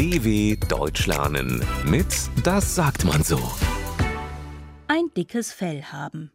[0.00, 2.06] DW Deutsch lernen mit
[2.42, 3.38] Das sagt man so.
[4.88, 6.32] Ein dickes Fell haben.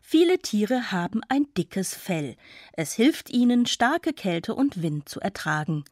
[0.00, 2.36] Viele Tiere haben ein dickes Fell.
[2.72, 5.84] Es hilft ihnen, starke Kälte und Wind zu ertragen.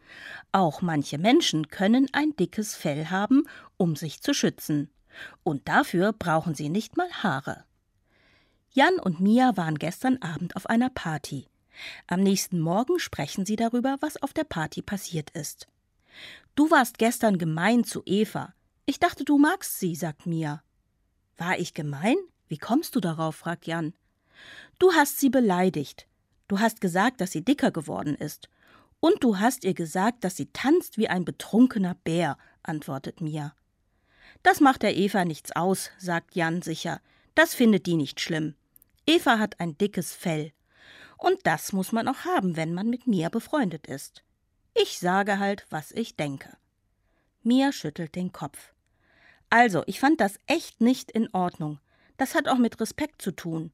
[0.52, 3.42] Auch manche Menschen können ein dickes Fell haben,
[3.76, 4.88] um sich zu schützen.
[5.42, 7.64] Und dafür brauchen sie nicht mal Haare.
[8.72, 11.48] Jan und Mia waren gestern Abend auf einer Party.
[12.06, 15.66] Am nächsten Morgen sprechen sie darüber, was auf der Party passiert ist.
[16.54, 18.54] Du warst gestern gemein zu Eva.
[18.86, 20.62] Ich dachte, du magst sie, sagt Mia.
[21.36, 22.16] War ich gemein?
[22.48, 23.36] Wie kommst du darauf?
[23.36, 23.94] fragt Jan.
[24.78, 26.06] Du hast sie beleidigt.
[26.48, 28.48] Du hast gesagt, dass sie dicker geworden ist.
[28.98, 33.54] Und du hast ihr gesagt, dass sie tanzt wie ein betrunkener Bär, antwortet Mia.
[34.42, 37.00] Das macht der Eva nichts aus, sagt Jan sicher.
[37.34, 38.54] Das findet die nicht schlimm.
[39.06, 40.52] Eva hat ein dickes Fell.
[41.16, 44.24] Und das muss man auch haben, wenn man mit Mia befreundet ist.
[44.74, 46.56] Ich sage halt, was ich denke.
[47.42, 48.72] Mia schüttelt den Kopf.
[49.48, 51.80] Also, ich fand das echt nicht in Ordnung.
[52.16, 53.72] Das hat auch mit Respekt zu tun.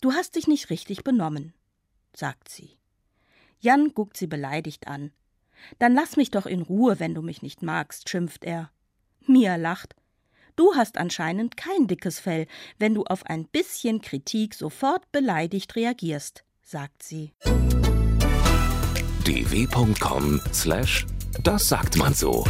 [0.00, 1.54] Du hast dich nicht richtig benommen,
[2.14, 2.76] sagt sie.
[3.60, 5.10] Jan guckt sie beleidigt an.
[5.80, 8.70] Dann lass mich doch in Ruhe, wenn du mich nicht magst, schimpft er.
[9.26, 9.96] Mia lacht.
[10.54, 12.46] Du hast anscheinend kein dickes Fell,
[12.78, 17.32] wenn du auf ein bisschen Kritik sofort beleidigt reagierst, sagt sie.
[19.28, 21.04] dw.com/das
[21.68, 22.44] sagt man so.